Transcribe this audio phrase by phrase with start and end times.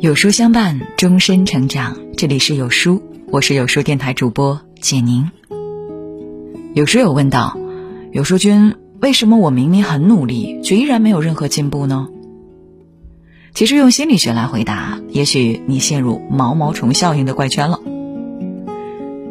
[0.00, 1.94] 有书相伴，终身成长。
[2.16, 5.30] 这里是有书，我是有书电台主播简宁。
[6.72, 7.58] 有书友问道
[8.10, 12.08] ：“有书君，为什么我明明很努力，却依然没有任何进步呢？”
[13.52, 17.78] 其实用心理学来回答，也许你陷入毛毛虫效应的怪圈了。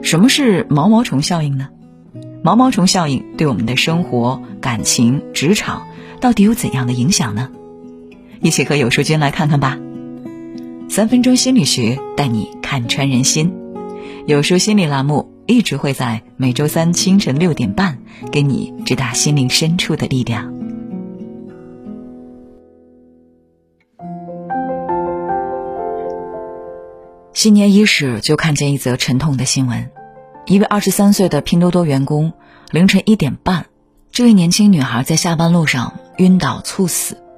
[0.03, 1.69] 什么是毛毛虫效应呢？
[2.43, 5.87] 毛毛虫效应对我们的生活、感情、职场
[6.21, 7.49] 到底有怎样的影响呢？
[8.39, 9.79] 一起和有书君来看看吧。
[10.89, 13.53] 三分钟心理学带你看穿人心，
[14.25, 17.99] 有书心理栏目一直会在每周三清晨六点半
[18.31, 20.51] 给你直达心灵深处的力量。
[27.33, 29.91] 新年伊始，就看见一则沉痛的新闻：
[30.47, 32.33] 一位二十三岁的拼多多员工，
[32.71, 33.67] 凌晨一点半，
[34.11, 37.28] 这位年轻女孩在下班路上晕倒猝死。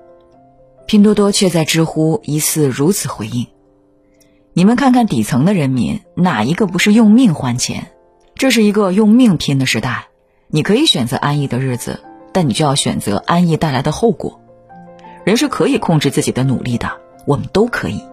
[0.91, 3.48] 拼多多却在知乎疑似如此回应
[4.52, 7.94] ：“你们看看底层的人民，哪一个不是用命换钱？
[8.36, 10.09] 这是一个用命拼的时代。
[10.50, 12.02] 你可以选择安逸的日子，
[12.33, 14.42] 但你就要选择安逸带来的后果。
[15.23, 16.92] 人是可以控制自己的努力的，
[17.26, 18.03] 我们都可以。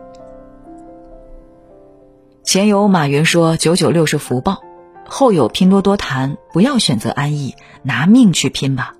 [2.45, 4.59] 前有马云说‘九九六是福报’，
[5.05, 8.95] 后有拼多多谈不要选择安逸，拿命去拼吧。”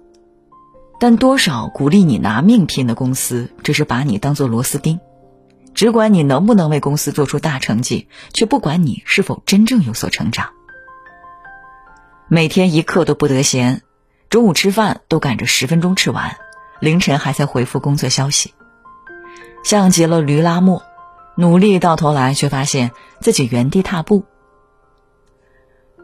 [1.01, 4.99] 但多少鼓励你拿命拼的公司，只是把你当做螺丝钉，
[5.73, 10.51] 只管你能不能为公司做出大成绩，却不管你是否真正有所成长。
[12.27, 13.83] 每天一刻都不得闲，
[14.29, 16.37] 中午吃饭都赶着十分钟吃完，
[16.81, 18.53] 凌晨还在回复工作消息，
[19.63, 20.83] 像极了驴拉磨，
[21.37, 24.25] 努力到头来却发现自己原地踏步。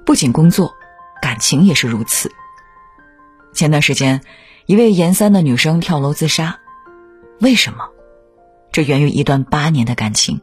[0.06, 0.72] 不仅工作，
[1.20, 2.30] 感情也是如此。
[3.52, 4.20] 前段时间。
[4.66, 6.58] 一位研三的女生跳楼自杀，
[7.38, 7.90] 为什么？
[8.72, 10.40] 这源于一段八年的感情。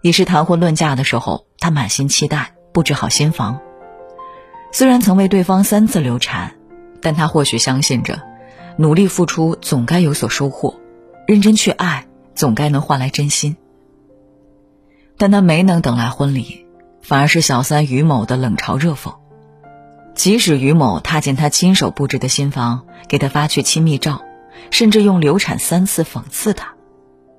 [0.00, 3.60] 已是谈婚论嫁的时候，她满心期待，布置好新房。
[4.72, 6.56] 虽然曾为对方三次流产，
[7.00, 8.20] 但她或许相信着，
[8.76, 10.80] 努力付出总该有所收获，
[11.28, 13.56] 认真去爱总该能换来真心。
[15.16, 16.66] 但她没能等来婚礼，
[17.00, 19.14] 反而是小三于某的冷嘲热讽。
[20.14, 24.22] 即使于某踏进他亲手布置的新房，给他发去亲密照，
[24.70, 26.74] 甚至用流产三次讽刺他，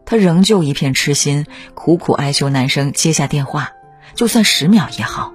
[0.06, 1.46] 他仍旧一片痴心，
[1.76, 3.72] 苦苦哀求男生接下电话，
[4.16, 5.34] 就算十秒也好。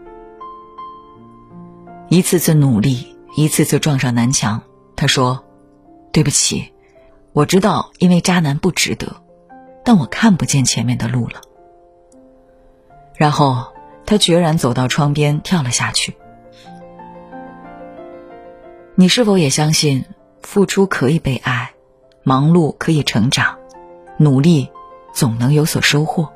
[2.09, 4.62] 一次次努力，一次次撞上南墙。
[4.97, 5.44] 他说
[6.10, 6.72] ：“对不起，
[7.32, 9.22] 我知道因为渣男不值得，
[9.84, 11.41] 但我看不见前面的路了。”
[13.15, 13.72] 然后
[14.06, 16.16] 他决然走到窗边，跳了下去。
[19.00, 20.06] 你是否也相信，
[20.42, 21.70] 付出可以被爱，
[22.25, 23.56] 忙碌可以成长，
[24.16, 24.70] 努力
[25.14, 26.31] 总能有所收获？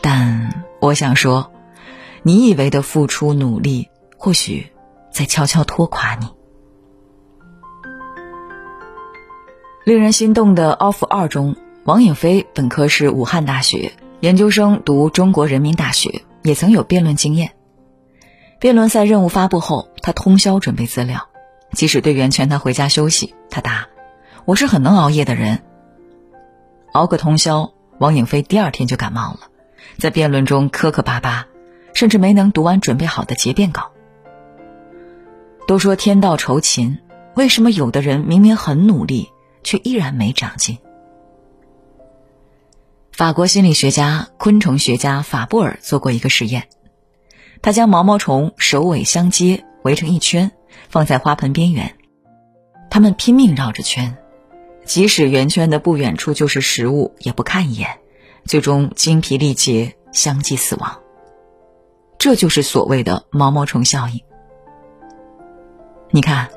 [0.00, 1.52] 但我想说，
[2.22, 4.72] 你以为的付出努力，或许
[5.10, 6.28] 在悄悄拖垮你。
[9.84, 17.52] 令人心动的 offer 二中，王颖飞本科是武汉大学，研究生读中国人民大学，也曾有辩论经验。
[18.58, 21.28] 辩论赛任务发布后，他通宵准备资料，
[21.72, 23.86] 即使队员劝他回家休息，他答
[24.44, 25.62] ：“我是很能熬夜的人。”
[26.92, 29.48] 熬个通宵，王颖飞第二天就感冒了，
[29.98, 31.46] 在辩论中磕磕巴巴，
[31.94, 33.92] 甚至没能读完准备好的结辩稿。
[35.66, 36.98] 都说天道酬勤，
[37.34, 39.30] 为什么有的人明明很努力，
[39.62, 40.78] 却依然没长进？
[43.12, 46.68] 法国心理学家、昆虫学家法布尔做过一个实验。
[47.62, 50.50] 他将毛毛虫首尾相接，围成一圈，
[50.88, 51.96] 放在花盆边缘。
[52.90, 54.16] 他们拼命绕着圈，
[54.84, 57.98] 即使圆圈的不远处就是食物，也不看一眼，
[58.44, 61.00] 最终精疲力竭，相继死亡。
[62.18, 64.20] 这就是所谓的毛毛虫效应。
[66.10, 66.48] 你看，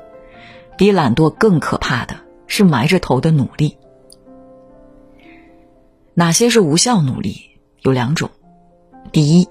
[0.76, 2.16] 比懒惰更可怕的
[2.46, 3.78] 是埋着头的努力。
[6.14, 7.58] 哪些是无效努力？
[7.80, 8.30] 有两种，
[9.12, 9.48] 第一。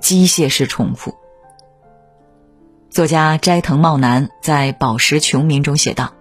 [0.00, 1.14] 机械式重复。
[2.92, 6.12] 作家斋藤茂男在《宝石穷民》中写道：“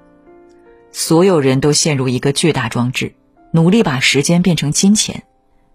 [0.94, 3.14] 所有人都陷入一个巨大装置，
[3.52, 5.24] 努力把时间变成金钱，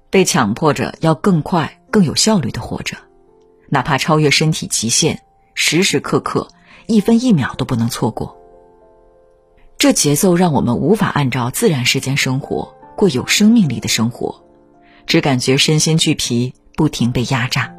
[0.08, 2.96] 被强迫着要更快、更有效率的活着，
[3.68, 5.20] 哪怕超越身体极限，
[5.52, 6.48] 时时刻刻、
[6.86, 8.38] 一分一秒都不能错过。
[9.76, 14.42] 这节奏让我们无法按照自然时间生活，过有生命力的生活，
[15.06, 17.74] 只感觉身心俱疲，不停被压榨。”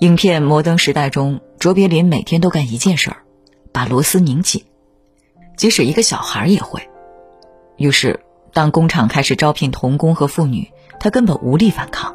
[0.00, 3.18] 影片《摩登时代》中，卓别林每天都干一件事儿，
[3.70, 4.64] 把螺丝拧紧，
[5.58, 6.88] 即使一个小孩也会。
[7.76, 8.18] 于是，
[8.54, 12.14] 当工厂开始招聘童工和妇女，他根本无力反抗。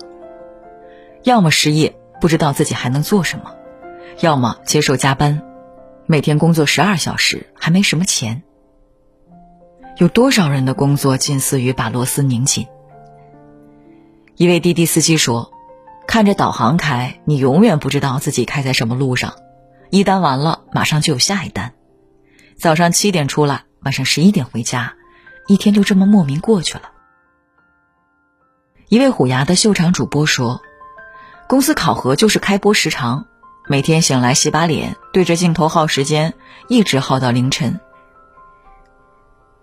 [1.21, 3.51] 要么失业，不知道自己还能做什么；
[4.19, 5.43] 要么接受加班，
[6.07, 8.41] 每天工作十二小时，还没什么钱。
[9.97, 12.65] 有多少人的工作近似于把螺丝拧紧？
[14.37, 15.51] 一位滴滴司机说
[16.07, 19.35] ：“看着导航开，你永远不知道自己开在什么路上。
[19.89, 21.73] 一单完了，马上就有下一单。
[22.57, 24.93] 早上七点出来，晚上十一点回家，
[25.47, 26.91] 一天就这么莫名过去了。”
[28.87, 30.61] 一位虎牙的秀场主播说
[31.49, 33.25] ：“公司考核就是开播时长，
[33.67, 36.33] 每天醒来洗把脸，对着镜头耗时间，
[36.67, 37.79] 一直耗到凌晨。”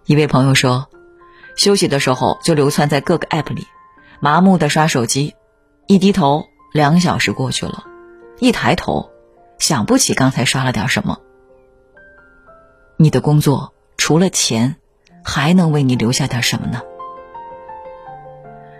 [0.05, 0.89] 一位朋友说
[1.57, 3.67] ：“休息的时候就流窜在各个 app 里。”
[4.21, 5.35] 麻木的刷手机，
[5.93, 7.85] 一低头两小时过去了，
[8.39, 9.11] 一抬头
[9.59, 11.19] 想不起刚才刷了点什么。
[12.97, 14.77] 你的工作除了钱，
[15.23, 16.81] 还能为你留下点什么呢？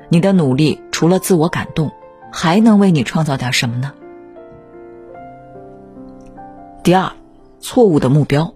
[0.09, 1.93] 你的努力除了自我感动，
[2.33, 3.93] 还能为你创造点什么呢？
[6.83, 7.13] 第二，
[7.61, 8.55] 错误的目标，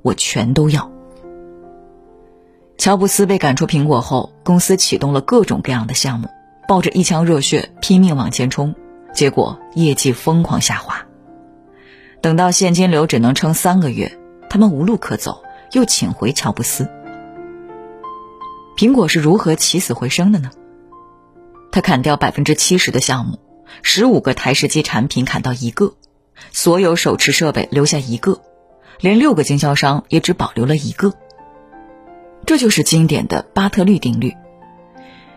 [0.00, 0.90] 我全都要。
[2.78, 6.30] 乔布斯被赶出苹果后，公司启动了各种各样的项目，
[6.70, 8.76] 抱着一腔热血拼命往前冲，
[9.12, 11.04] 结果业绩疯狂下滑。
[12.20, 14.16] 等到现金流只能撑三个月，
[14.48, 16.88] 他们无路可走，又请回乔布斯。
[18.76, 20.52] 苹果是如何起死回生的呢？
[21.72, 23.40] 他砍掉百分之七十的项目，
[23.82, 25.94] 十五个台式机产品砍到一个，
[26.52, 28.42] 所有手持设备留下一个，
[29.00, 31.14] 连六个经销商也只保留了一个。
[32.46, 34.36] 这就是经典的巴特律定律，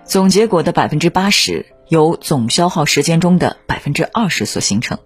[0.06, 4.98] 总结果的百分之八十由总消耗时间中的百分之二十所形成。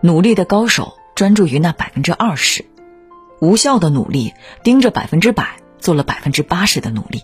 [0.00, 2.64] 努力的高手专注于那百分之二十，
[3.40, 7.22] 无效的努力盯着百分之百做了百分之八十的努力。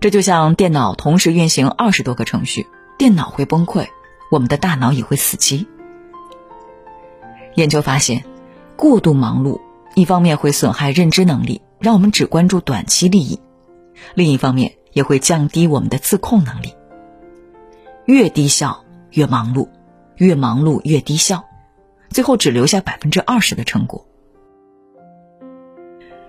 [0.00, 2.66] 这就像电脑同时运行二十多个程序，
[2.98, 3.86] 电脑会崩溃，
[4.30, 5.66] 我们的大脑也会死机。
[7.54, 8.24] 研究发现，
[8.76, 9.60] 过度忙碌。
[9.94, 13.38] 一方面会损害认知能力，让我们只关注短期利益；
[14.14, 16.74] 另一方面也会降低我们的自控能力。
[18.06, 19.68] 越低效越忙碌，
[20.16, 21.44] 越忙碌越低效，
[22.10, 24.06] 最后只留下百分之二十的成果。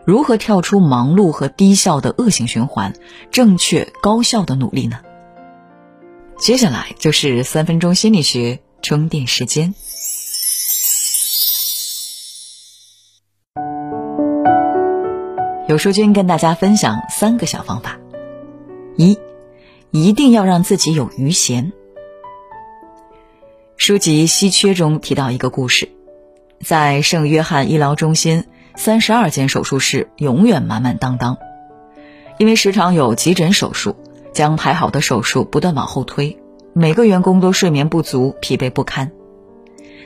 [0.05, 2.93] 如何跳出忙碌和低效的恶性循环，
[3.31, 4.99] 正确高效的努力呢？
[6.37, 9.73] 接下来就是三分钟心理学充电时间。
[15.67, 17.97] 有书君跟大家分享三个小方法：
[18.97, 19.17] 一，
[19.89, 21.73] 一定要让自己有余闲。
[23.75, 25.89] 书籍《稀缺》中提到一个故事，
[26.63, 28.45] 在圣约翰医疗中心，
[28.75, 31.39] 三十二间手术室永远满满当当，
[32.37, 33.95] 因为时常有急诊手术，
[34.33, 36.37] 将排好的手术不断往后推，
[36.73, 39.11] 每个员工都睡眠不足、疲惫不堪，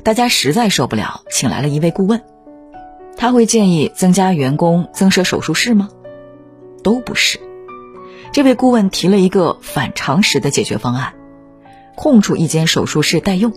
[0.03, 2.23] 大家实在受不了，请来了一位顾问。
[3.19, 5.89] 他会建议增加员工、增设手术室吗？
[6.81, 7.37] 都不是。
[8.31, 11.13] 这位顾问提了一个反常识的解决方案：
[11.97, 13.51] 空出一间手术室待用。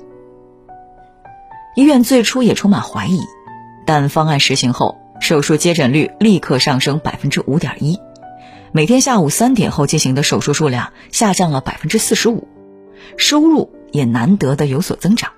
[1.76, 3.20] 医院最初也充满怀疑，
[3.86, 8.00] 但方案实行后，手术接诊率立刻上升百分之五点一，
[8.72, 12.48] 每天下午三点后进行的手术数量下降了百分之四十五，
[13.16, 15.30] 收入也难得的有所增长。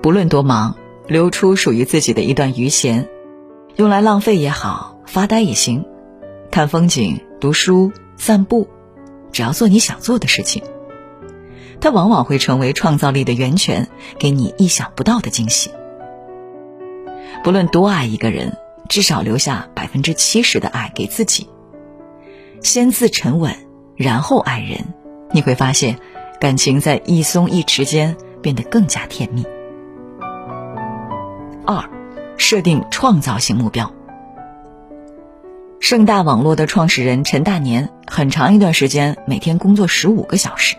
[0.00, 0.76] 不论多忙。
[1.12, 3.06] 留出属于自己的一段余闲，
[3.76, 5.84] 用来浪费也好，发呆也行，
[6.50, 8.66] 看风景、读书、散步，
[9.30, 10.62] 只要做你想做的事情，
[11.82, 13.88] 它往往会成为创造力的源泉，
[14.18, 15.70] 给你意想不到的惊喜。
[17.44, 18.56] 不论多爱一个人，
[18.88, 21.46] 至少留下百分之七十的爱给自己，
[22.62, 23.54] 先自沉稳，
[23.96, 24.94] 然后爱人，
[25.30, 25.98] 你会发现，
[26.40, 29.44] 感情在一松一弛间变得更加甜蜜。
[31.66, 31.88] 二，
[32.36, 33.92] 设定创造性目标。
[35.80, 40.76] 盛大网络的创始人陈大年很长一段时间每天工作十五个小时，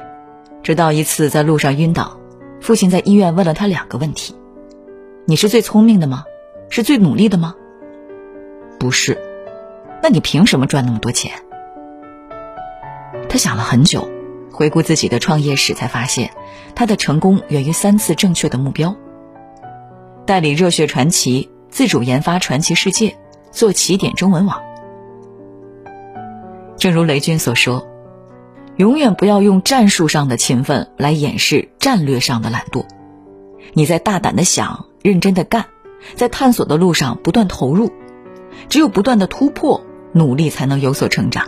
[0.64, 2.18] 直到一次在路上晕倒，
[2.62, 4.36] 父亲在医院问了他两个问题
[5.28, 6.24] ：“你是最聪明的吗？
[6.70, 7.56] 是最努力的吗
[8.80, 9.22] ？”“不是。
[10.02, 11.34] ”“那你凭什么赚那么多钱？”
[13.30, 14.10] 他想了很久，
[14.52, 16.32] 回顾自己的创业史，才发现
[16.76, 18.96] 他的成功源于三次正确的目标。
[20.26, 23.18] 代理热血传奇，自主研发传奇世界，
[23.52, 24.62] 做起点中文网。
[26.78, 27.86] 正如雷军所说
[28.78, 32.86] ：“永远不要用战术上的勤奋来掩饰战略上的懒惰。
[33.74, 35.66] 你在大胆的想，认真的干，
[36.16, 37.92] 在探索的路上不断投入，
[38.70, 39.82] 只有不断的突破，
[40.14, 41.48] 努力才能有所成长。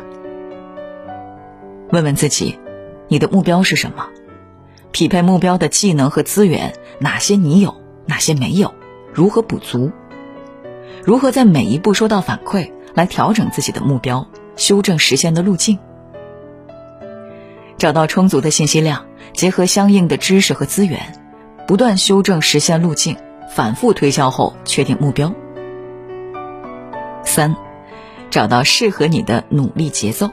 [1.91, 2.59] 问问自己，
[3.07, 4.07] 你的目标是什么？
[4.91, 7.75] 匹配目标的技能和资源，哪些你有，
[8.05, 8.73] 哪些没有？
[9.13, 9.91] 如何补足？
[11.03, 15.79] 如何在每一步收到反馈，来调整自己的目标，修正实现的路径？
[17.77, 20.99] 找到充足的信息量，结合相应的知识和资源，
[21.67, 23.17] 不断修正实现路径，
[23.53, 25.33] 反复推销后确定目标。
[27.23, 27.55] 三，
[28.29, 30.29] 找到适合你的努力节奏。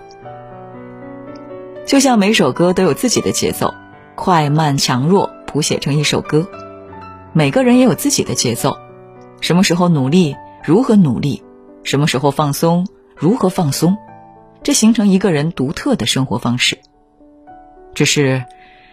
[1.85, 3.75] 就像每首歌都有自己的节奏，
[4.15, 6.47] 快慢强弱谱写成一首歌。
[7.35, 8.77] 每个人也有自己的节奏，
[9.41, 11.43] 什么时候努力，如何努力，
[11.83, 12.87] 什么时候放松，
[13.17, 13.97] 如何放松，
[14.63, 16.79] 这形成一个人独特的生活方式。
[17.95, 18.45] 只是，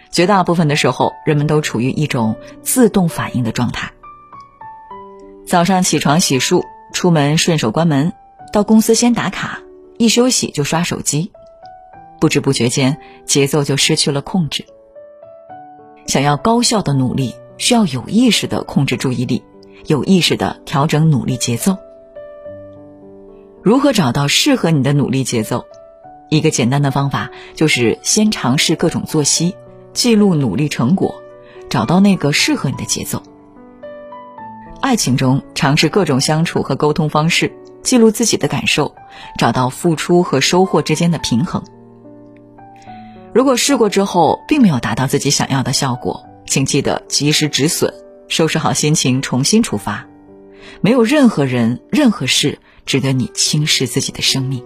[0.09, 3.91] 绝大部分的时候，人们都处于一种自动反应的状态。
[5.45, 8.13] 早上起床洗漱，出门顺手关门，
[8.53, 9.59] 到公司先打卡，
[9.97, 11.33] 一休息就刷手机，
[12.21, 14.65] 不知不觉间节奏就失去了控制。
[16.07, 19.43] 想要高效的努力，需要有意识的控制注意力，
[19.85, 21.77] 有意识的调整努力节奏。
[23.61, 25.65] 如何找到适合你的努力节奏？
[26.29, 29.55] 一个简单的方法就是先尝试各种作息，
[29.93, 31.21] 记录努力成果，
[31.69, 33.21] 找到那个适合你的节奏。
[34.79, 37.51] 爱情中尝试各种相处和沟通方式，
[37.83, 38.95] 记录自己的感受，
[39.37, 41.61] 找到付出和收获之间的平衡。
[43.33, 47.93] 如果试过之后并没有达到自己想要的效果，请记得及时止损，
[48.27, 50.07] 收拾好心情，重新出发。
[50.81, 54.63] 没有任何人、任何事值得你轻视自己的生命。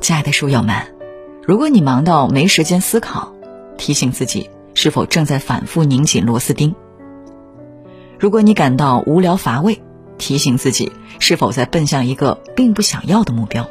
[0.00, 0.94] 亲爱的书友们，
[1.44, 3.34] 如果你忙到没时间思考，
[3.76, 6.72] 提醒自己是否正在反复拧紧螺丝钉；
[8.16, 9.82] 如果你感到无聊乏味，
[10.18, 13.64] 提醒自己是否在奔向一个并不想要的目标；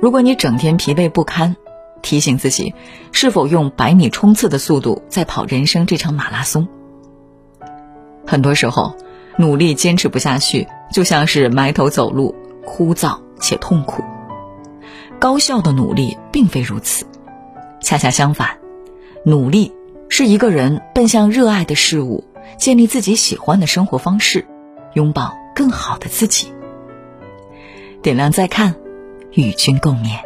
[0.00, 1.54] 如果你整天疲惫不堪，
[2.06, 2.72] 提醒自己
[3.10, 6.68] 是否用百米冲刺的速度在跑人生这场马拉松。
[8.24, 8.96] 很多时候，
[9.36, 12.32] 努力坚持不下去，就像是埋头走路，
[12.64, 14.04] 枯燥且痛苦。
[15.18, 17.06] 高效的努力并非如此，
[17.80, 18.56] 恰恰相反，
[19.24, 19.72] 努力
[20.08, 22.22] 是一个人奔向热爱的事物，
[22.56, 24.46] 建立自己喜欢的生活方式，
[24.94, 26.52] 拥抱更好的自己。
[28.00, 28.76] 点亮再看，
[29.32, 30.25] 与君共勉。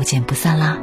[0.00, 0.78] 不见不散啦！